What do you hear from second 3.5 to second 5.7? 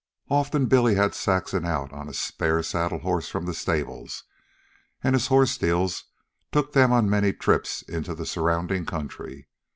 stable, and his horse